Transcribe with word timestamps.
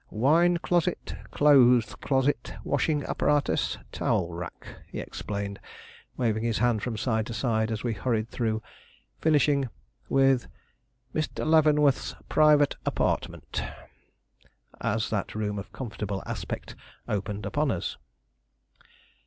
"Wine 0.09 0.57
closet, 0.57 1.15
clothes 1.29 1.93
closet, 2.01 2.55
washing 2.63 3.03
apparatus, 3.03 3.77
towel 3.91 4.33
rack," 4.33 4.65
he 4.91 4.97
explained, 4.99 5.59
waving 6.17 6.41
his 6.43 6.57
hand 6.57 6.81
from 6.81 6.97
side 6.97 7.27
to 7.27 7.35
side 7.35 7.69
as 7.71 7.83
we 7.83 7.93
hurried 7.93 8.27
through, 8.27 8.63
finishing 9.19 9.69
with 10.09 10.47
"Mr. 11.13 11.45
Leavenworth's 11.45 12.15
private 12.29 12.75
apartment," 12.83 13.63
as 14.79 15.11
that 15.11 15.35
room 15.35 15.59
of 15.59 15.71
comfortable 15.71 16.23
aspect 16.25 16.75
opened 17.07 17.45
upon 17.45 17.69
us. 17.69 17.95